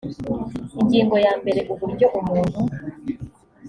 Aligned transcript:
ingingo 0.81 1.15
ya 1.25 1.33
mbere 1.41 1.59
uburyo 1.73 2.05
umuntu 2.19 2.59